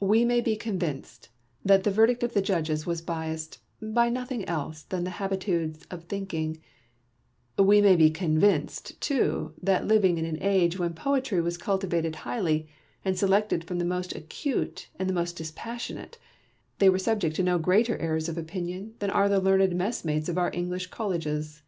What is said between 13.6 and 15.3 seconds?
from the most acute and the